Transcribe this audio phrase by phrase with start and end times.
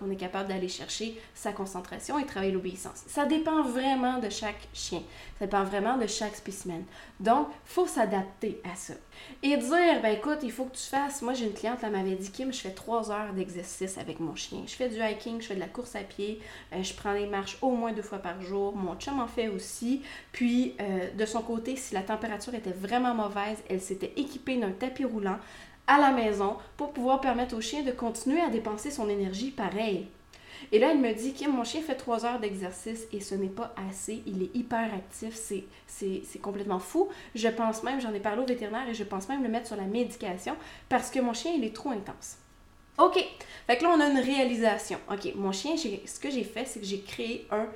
[0.00, 3.04] qu'on est capable d'aller chercher sa concentration et travailler l'obéissance.
[3.06, 5.02] Ça dépend vraiment de chaque chien.
[5.38, 6.84] Ça dépend vraiment de chaque spécimen.
[7.20, 8.94] Donc, faut s'adapter à ça.
[9.42, 11.22] Et dire, ben écoute, il faut que tu fasses.
[11.22, 14.34] Moi, j'ai une cliente, elle m'avait dit, Kim, je fais trois heures d'exercice avec mon
[14.34, 14.62] chien.
[14.66, 16.40] Je fais du hiking, je fais de la course à pied,
[16.72, 18.74] euh, je prends des marches au moins deux fois par jour.
[18.74, 20.02] Mon chum en fait aussi.
[20.32, 24.72] Puis, euh, de son côté, si la température était vraiment mauvaise, elle s'était équipée d'un
[24.72, 25.38] tapis roulant
[25.90, 30.06] à la maison pour pouvoir permettre au chien de continuer à dépenser son énergie pareil.
[30.70, 33.48] Et là, elle me dit que mon chien fait trois heures d'exercice et ce n'est
[33.48, 34.22] pas assez.
[34.24, 35.34] Il est hyper actif.
[35.88, 37.08] C'est complètement fou.
[37.34, 39.76] Je pense même, j'en ai parlé au vétérinaire et je pense même le mettre sur
[39.76, 40.54] la médication
[40.88, 42.36] parce que mon chien, il est trop intense.
[42.98, 43.18] OK.
[43.66, 45.00] Fait que là, on a une réalisation.
[45.10, 47.66] OK, mon chien, ce que j'ai fait, c'est que j'ai créé un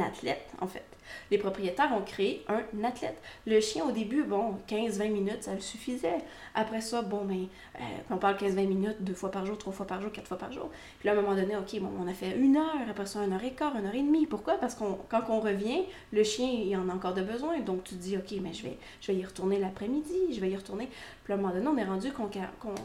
[0.00, 0.84] athlète, en fait.
[1.30, 3.20] Les propriétaires ont créé un athlète.
[3.46, 6.18] Le chien, au début, bon, 15-20 minutes, ça le suffisait.
[6.54, 9.86] Après ça, bon, ben, euh, on parle 15-20 minutes, deux fois par jour, trois fois
[9.86, 10.70] par jour, quatre fois par jour.
[10.98, 13.20] Puis là, à un moment donné, OK, bon, on a fait une heure, après ça,
[13.20, 14.26] une heure et quart, une heure et demie.
[14.26, 14.54] Pourquoi?
[14.54, 17.60] Parce qu'on quand on revient, le chien, il en a encore de besoin.
[17.60, 20.50] Donc, tu te dis, OK, mais je vais, je vais y retourner l'après-midi, je vais
[20.50, 20.88] y retourner.
[21.24, 22.28] Puis à un moment donné, on est rendu qu'on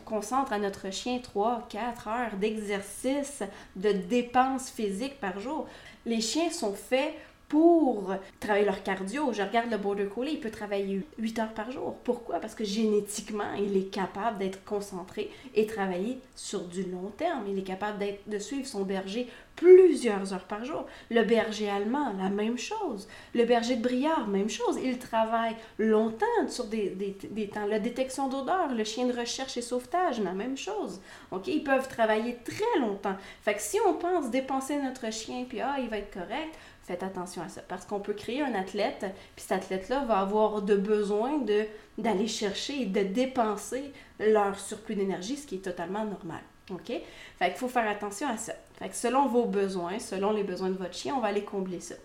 [0.05, 3.43] concentre à notre chien 3, 4 heures d'exercice,
[3.75, 5.67] de dépenses physiques par jour.
[6.09, 7.13] Les chiens sont faits
[7.49, 9.33] pour travailler leur cardio.
[9.33, 11.95] Je regarde le border collie, il peut travailler 8 heures par jour.
[12.03, 12.39] Pourquoi?
[12.39, 17.45] Parce que génétiquement, il est capable d'être concentré et travailler sur du long terme.
[17.49, 19.27] Il est capable de suivre son berger
[19.59, 20.85] plusieurs heures par jour.
[21.11, 23.07] Le berger allemand, la même chose.
[23.35, 24.79] Le berger de Briard, même chose.
[24.81, 27.65] Il travaille longtemps sur des, des, temps.
[27.65, 31.01] La détection d'odeur, le chien de recherche et sauvetage, la même chose.
[31.31, 31.47] OK?
[31.47, 33.15] Ils peuvent travailler très longtemps.
[33.41, 36.55] Fait que si on pense dépenser notre chien, puis ah, il va être correct,
[36.89, 37.61] faites attention à ça.
[37.67, 41.39] Parce qu'on peut créer un athlète, puis cet athlète-là va avoir de besoin
[41.99, 46.41] d'aller chercher et de dépenser leur surplus d'énergie, ce qui est totalement normal.
[46.71, 46.91] OK?
[47.37, 48.53] Fait faut faire attention à ça.
[48.79, 51.79] Fait que selon vos besoins, selon les besoins de votre chien, on va aller combler
[51.79, 51.95] ça.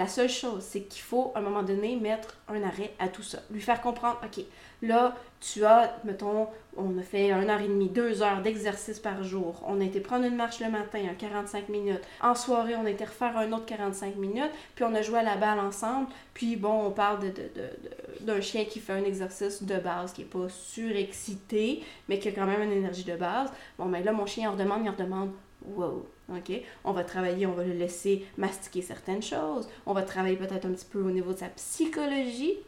[0.00, 3.22] La seule chose, c'est qu'il faut, à un moment donné, mettre un arrêt à tout
[3.22, 3.40] ça.
[3.50, 4.42] Lui faire comprendre, OK,
[4.80, 6.48] là, tu as, mettons,
[6.78, 9.62] on a fait 1 heure et demie, 2 heures d'exercice par jour.
[9.66, 12.00] On a été prendre une marche le matin, un 45 minutes.
[12.22, 14.50] En soirée, on a été refaire un autre 45 minutes.
[14.74, 16.06] Puis on a joué à la balle ensemble.
[16.32, 17.18] Puis bon, on parle
[18.22, 22.32] d'un chien qui fait un exercice de base, qui n'est pas surexcité, mais qui a
[22.32, 23.52] quand même une énergie de base.
[23.76, 25.32] Bon, mais ben là, mon chien, il redemande, il redemande,
[25.66, 26.52] wow, OK?
[26.84, 29.68] On va travailler, on va le laisser mastiquer certaines choses.
[29.86, 32.58] On va travailler peut-être un petit peu au niveau de sa psychologie.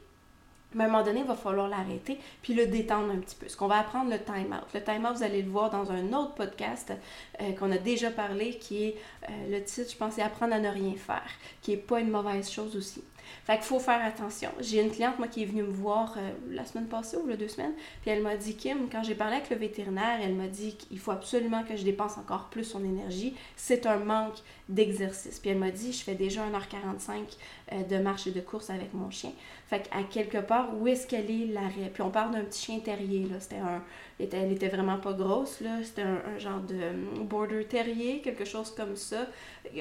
[0.74, 3.48] Mais à un moment donné, il va falloir l'arrêter puis le détendre un petit peu.
[3.48, 4.64] Ce qu'on va apprendre le time-out.
[4.74, 6.92] Le time-out, vous allez le voir dans un autre podcast
[7.40, 8.96] euh, qu'on a déjà parlé, qui est
[9.28, 11.28] euh, le titre, je pense, c'est Apprendre à ne rien faire,
[11.60, 13.02] qui n'est pas une mauvaise chose aussi.
[13.44, 14.50] Fait qu'il faut faire attention.
[14.60, 17.36] J'ai une cliente, moi, qui est venue me voir euh, la semaine passée ou les
[17.36, 17.72] deux semaines,
[18.02, 20.98] puis elle m'a dit, Kim, quand j'ai parlé avec le vétérinaire, elle m'a dit qu'il
[20.98, 23.34] faut absolument que je dépense encore plus son énergie.
[23.56, 24.38] C'est un manque
[24.68, 25.38] d'exercice.
[25.38, 27.36] Puis elle m'a dit, je fais déjà 1h45
[27.72, 29.32] euh, de marche et de course avec mon chien.
[29.66, 31.90] Fait qu'à quelque part, où est-ce qu'elle est l'arrêt?
[31.92, 33.40] Puis on parle d'un petit chien terrier, là.
[33.40, 33.82] C'était un...
[34.20, 35.82] Elle était vraiment pas grosse, là.
[35.82, 39.26] C'était un, un, genre de euh, border terrier, quelque chose comme ça.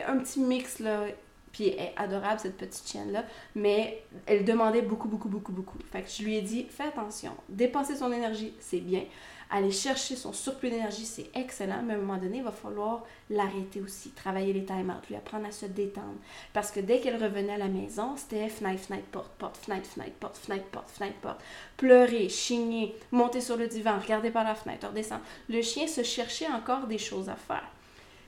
[0.08, 1.06] Un petit mix, là
[1.52, 3.26] puis elle est adorable, cette petite chienne-là.
[3.56, 5.78] Mais elle demandait beaucoup, beaucoup, beaucoup, beaucoup.
[5.92, 7.32] Fait que je lui ai dit, fais attention.
[7.50, 9.04] Dépenser son énergie, c'est bien.
[9.54, 11.84] Aller chercher son surplus d'énergie, c'est excellent.
[11.84, 14.12] Mais à un moment donné, il va falloir l'arrêter aussi.
[14.12, 16.16] Travailler les time-out, lui apprendre à se détendre.
[16.54, 20.14] Parce que dès qu'elle revenait à la maison, c'était fenêtre, fenêtre, porte, porte, fenêtre, fenêtre,
[20.22, 21.42] porte, fenêtre, porte, fenêtre, porte.
[21.76, 25.24] Pleurer, chigner, monter sur le divan, regarder par la fenêtre, redescendre.
[25.50, 27.70] Le chien se cherchait encore des choses à faire.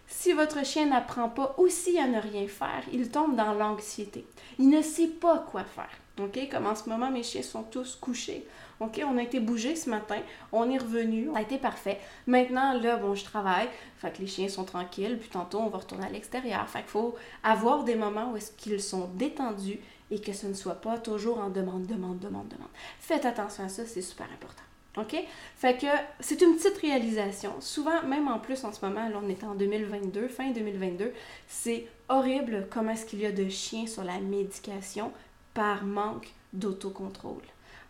[0.08, 4.25] Si votre chien n'apprend pas aussi à ne rien faire, il tombe dans l'anxiété.
[4.59, 5.90] Il ne sait pas quoi faire.
[6.19, 6.47] OK?
[6.52, 8.46] Comme en ce moment, mes chiens sont tous couchés.
[8.80, 9.02] OK?
[9.06, 10.19] On a été bougés ce matin.
[10.52, 11.30] On est revenu.
[11.34, 12.00] Ça a été parfait.
[12.28, 13.68] Maintenant, là, bon, je travaille.
[13.97, 15.18] Fait que les chiens sont tranquilles.
[15.19, 16.68] Puis tantôt, on va retourner à l'extérieur.
[16.70, 19.80] Fait qu'il faut avoir des moments où est-ce qu'ils sont détendus
[20.12, 22.70] et que ce ne soit pas toujours en demande, demande, demande, demande.
[23.00, 24.64] Faites attention à ça, c'est super important.
[24.98, 25.16] OK?
[25.56, 25.88] Fait que
[26.20, 27.54] c'est une petite réalisation.
[27.59, 31.12] Souvent, même en plus en ce moment, là on est en 2022, fin 2022,
[31.48, 35.12] c'est horrible comment est-ce qu'il y a de chiens sur la médication
[35.53, 37.41] par manque d'autocontrôle.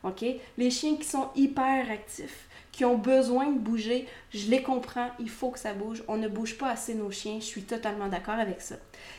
[0.03, 0.25] OK?
[0.57, 5.29] Les chiens qui sont hyper actifs, qui ont besoin de bouger, je les comprends, il
[5.29, 6.03] faut que ça bouge.
[6.07, 8.75] On ne bouge pas assez nos chiens, je suis totalement d'accord avec ça.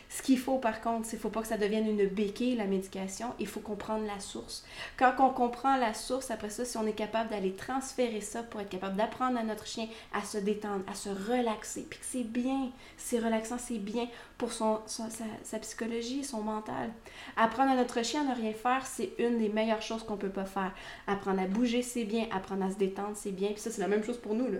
[0.08, 2.56] Ce qu'il faut par contre, c'est qu'il ne faut pas que ça devienne une béquille,
[2.56, 4.64] la médication, il faut comprendre la source.
[4.96, 8.60] Quand on comprend la source, après ça, si on est capable d'aller transférer ça pour
[8.60, 12.25] être capable d'apprendre à notre chien à se détendre, à se relaxer, puis que c'est
[12.25, 14.08] bien, c'est relaxant, c'est bien
[14.38, 15.04] pour son, sa,
[15.42, 16.90] sa, psychologie, son mental.
[17.36, 20.28] Apprendre à notre chien à ne rien faire, c'est une des meilleures choses qu'on peut
[20.28, 20.72] pas faire.
[21.06, 22.26] Apprendre à bouger, c'est bien.
[22.32, 23.48] Apprendre à se détendre, c'est bien.
[23.50, 24.58] Puis ça, c'est la même chose pour nous, là.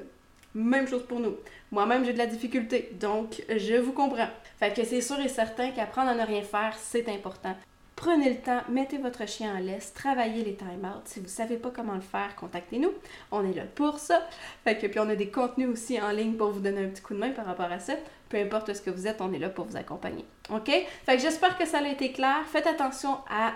[0.55, 1.37] Même chose pour nous.
[1.73, 4.29] Moi-même, j'ai de la difficulté, donc je vous comprends.
[4.59, 7.57] Fait que c'est sûr et certain qu'apprendre à ne rien faire, c'est important.
[7.97, 11.03] Prenez le temps, mettez votre chien en laisse, travaillez les time-out.
[11.05, 12.93] Si vous ne savez pas comment le faire, contactez-nous.
[13.31, 14.29] On est là pour ça.
[14.65, 17.03] Fait que puis on a des contenus aussi en ligne pour vous donner un petit
[17.03, 17.95] coup de main par rapport à ça.
[18.29, 20.25] Peu importe ce que vous êtes, on est là pour vous accompagner.
[20.51, 20.67] OK?
[20.67, 22.43] Fait que j'espère que ça a été clair.
[22.47, 23.53] Faites attention à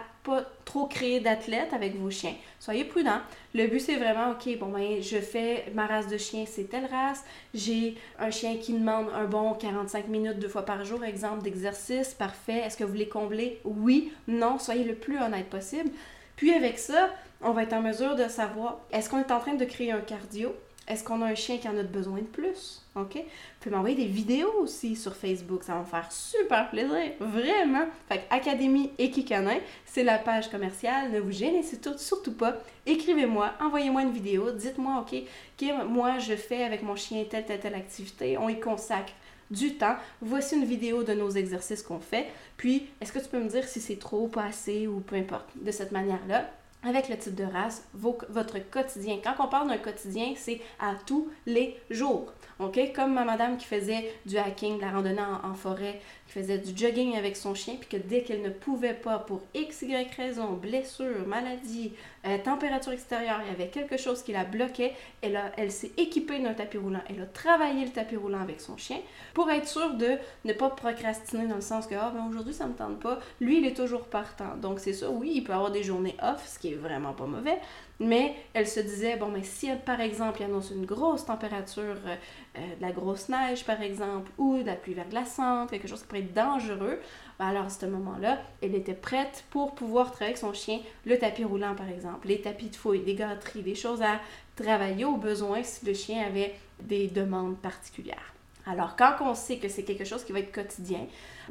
[0.64, 2.34] trop créer d'athlètes avec vos chiens.
[2.60, 3.20] Soyez prudents.
[3.54, 6.86] Le but, c'est vraiment, OK, bon, ben, je fais ma race de chien, c'est telle
[6.86, 7.24] race.
[7.54, 12.14] J'ai un chien qui demande un bon 45 minutes deux fois par jour, exemple d'exercice.
[12.14, 12.58] Parfait.
[12.58, 13.60] Est-ce que vous les comblez?
[13.64, 14.58] Oui, non.
[14.58, 15.90] Soyez le plus honnête possible.
[16.36, 17.10] Puis avec ça,
[17.40, 20.00] on va être en mesure de savoir, est-ce qu'on est en train de créer un
[20.00, 20.54] cardio?
[20.88, 22.82] Est-ce qu'on a un chien qui en a besoin de plus?
[22.94, 23.14] OK?
[23.14, 23.22] Vous
[23.60, 25.62] pouvez m'envoyer des vidéos aussi sur Facebook.
[25.62, 27.12] Ça va me faire super plaisir.
[27.20, 27.86] Vraiment.
[28.08, 31.12] Fait Académie Equicanin, c'est la page commerciale.
[31.12, 32.56] Ne vous gênez surtout pas.
[32.86, 34.50] Écrivez-moi, envoyez-moi une vidéo.
[34.50, 35.22] Dites-moi, OK,
[35.58, 38.38] Kim, moi, je fais avec mon chien telle, telle, telle activité.
[38.38, 39.12] On y consacre
[39.50, 39.96] du temps.
[40.22, 42.28] Voici une vidéo de nos exercices qu'on fait.
[42.56, 45.50] Puis, est-ce que tu peux me dire si c'est trop, pas assez ou peu importe.
[45.56, 46.48] De cette manière-là,
[46.82, 49.18] avec le type de race, votre quotidien.
[49.22, 52.32] Quand on parle d'un quotidien, c'est à tous les jours.
[52.60, 52.78] OK?
[52.94, 56.76] Comme ma madame qui faisait du hiking, de la randonnée en, forêt, qui faisait du
[56.76, 60.52] jogging avec son chien, puis que dès qu'elle ne pouvait pas, pour x, y raison,
[60.52, 61.92] blessure, maladie,
[62.28, 66.38] euh, température extérieure, il y avait quelque chose qui la bloquait, elle, elle s'est équipée
[66.38, 67.00] d'un tapis roulant.
[67.08, 68.98] Elle a travaillé le tapis roulant avec son chien
[69.34, 72.66] pour être sûre de ne pas procrastiner dans le sens que, ah, ben aujourd'hui, ça
[72.66, 73.18] me tente pas.
[73.40, 74.56] Lui, il est toujours partant.
[74.56, 77.26] Donc, c'est ça, oui, il peut avoir des journées off, ce qui est vraiment pas
[77.26, 77.58] mauvais,
[78.00, 82.16] mais elle se disait, bon, mais si par exemple, il annonce une grosse température, euh,
[82.56, 86.06] euh, de la grosse neige par exemple, ou de la pluie verglaçante, quelque chose qui
[86.06, 87.00] pourrait être dangereux,
[87.38, 91.18] ben alors à ce moment-là, elle était prête pour pouvoir travailler avec son chien le
[91.18, 94.20] tapis roulant par exemple, les tapis de fouille, des gâteries, des choses à
[94.56, 98.34] travailler au besoin si le chien avait des demandes particulières.
[98.70, 101.06] Alors, quand on sait que c'est quelque chose qui va être quotidien,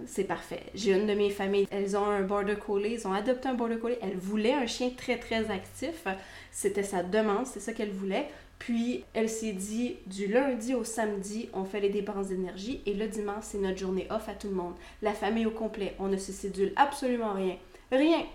[0.05, 0.61] c'est parfait.
[0.75, 3.79] J'ai une de mes familles, elles ont un border collie, ils ont adopté un border
[3.79, 3.95] collie.
[4.03, 6.05] Elle voulait un chien très, très actif.
[6.51, 8.27] C'était sa demande, c'est ça qu'elle voulait.
[8.59, 13.07] Puis, elle s'est dit, du lundi au samedi, on fait les dépenses d'énergie et le
[13.07, 14.73] dimanche, c'est notre journée off à tout le monde.
[15.01, 15.95] La famille au complet.
[15.99, 17.57] On ne se sédule absolument rien.
[17.91, 18.25] Rien.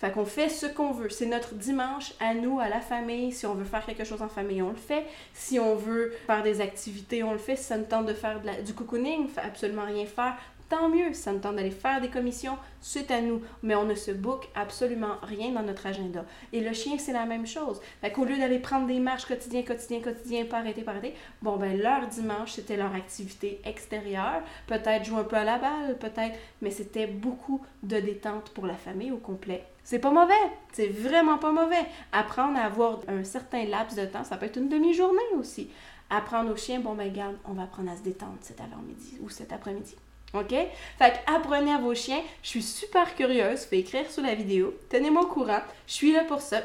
[0.00, 1.10] Fait qu'on fait ce qu'on veut.
[1.10, 3.32] C'est notre dimanche à nous, à la famille.
[3.32, 5.04] Si on veut faire quelque chose en famille, on le fait.
[5.34, 7.54] Si on veut faire des activités, on le fait.
[7.54, 10.38] Si ça nous tente de faire du cocooning, absolument rien faire,
[10.70, 11.12] tant mieux.
[11.12, 13.42] Ça nous tente d'aller faire des commissions, c'est à nous.
[13.62, 16.24] Mais on ne se book absolument rien dans notre agenda.
[16.54, 17.82] Et le chien, c'est la même chose.
[18.00, 21.58] Fait qu'au lieu d'aller prendre des marches quotidien, quotidien, quotidien, pas arrêter, pas arrêter, bon,
[21.58, 24.42] ben, leur dimanche, c'était leur activité extérieure.
[24.66, 28.76] Peut-être jouer un peu à la balle, peut-être, mais c'était beaucoup de détente pour la
[28.76, 29.64] famille au complet.
[29.82, 30.34] C'est pas mauvais,
[30.72, 31.84] c'est vraiment pas mauvais.
[32.12, 35.70] Apprendre à avoir un certain laps de temps, ça peut être une demi-journée aussi.
[36.10, 39.28] Apprendre au chien, bon ben garde, on va apprendre à se détendre cet avant-midi ou
[39.28, 39.96] cet après-midi.
[40.34, 40.54] OK?
[40.98, 42.22] Fait apprenez à vos chiens.
[42.42, 43.60] Je suis super curieuse.
[43.60, 44.74] Faites écrire sous la vidéo.
[44.88, 45.60] Tenez-moi au courant.
[45.86, 46.62] Je suis là pour ça.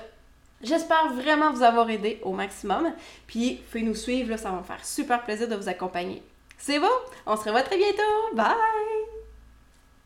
[0.61, 2.91] J'espère vraiment vous avoir aidé au maximum.
[3.27, 4.37] Puis, faites nous suivre.
[4.37, 6.21] Ça va me faire super plaisir de vous accompagner.
[6.57, 6.87] C'est bon?
[7.25, 8.35] On se revoit très bientôt.
[8.35, 8.94] Bye!